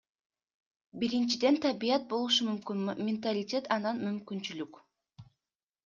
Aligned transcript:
Биринчиден, 1.03 1.59
табият 1.67 2.09
болушу 2.15 2.49
мүмкүн, 2.49 2.83
менталитет, 3.05 3.73
анан 3.79 4.05
мүмкүнчүлүк. 4.09 4.85